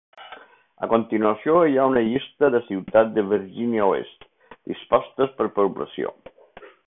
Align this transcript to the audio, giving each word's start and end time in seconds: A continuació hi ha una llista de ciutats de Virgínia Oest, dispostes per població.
A 0.85 0.87
continuació 0.93 1.57
hi 1.73 1.77
ha 1.81 1.85
una 1.91 2.03
llista 2.07 2.49
de 2.55 2.63
ciutats 2.71 3.13
de 3.19 3.27
Virgínia 3.35 3.87
Oest, 3.91 4.27
dispostes 4.73 5.37
per 5.43 5.51
població. 5.61 6.15